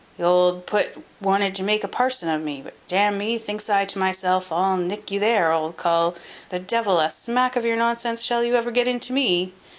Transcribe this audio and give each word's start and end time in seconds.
The 0.17 0.23
old 0.23 0.65
put 0.65 0.97
wanted 1.21 1.53
to 1.53 1.61
make 1.61 1.83
a 1.83 1.87
parson 1.87 2.27
of 2.27 2.41
me, 2.41 2.63
but 2.63 2.73
d 2.87 2.95
n 2.95 3.19
me, 3.19 3.37
thinks 3.37 3.69
I 3.69 3.85
to 3.85 3.99
myself, 3.99 4.51
I'll 4.51 4.75
nick 4.77 5.11
you 5.11 5.19
there, 5.19 5.51
old 5.51 5.77
cull; 5.77 6.15
the 6.49 6.57
devil 6.57 6.99
a 6.99 7.07
smack 7.07 7.55
of 7.55 7.65
your 7.65 7.75
nonsense 7.77 8.23
shall 8.23 8.43
you 8.43 8.55
ever 8.55 8.71
get 8.71 8.87
into 8.87 9.13
me. 9.13 9.53